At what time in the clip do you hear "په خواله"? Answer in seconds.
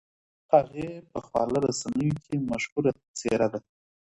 1.11-1.57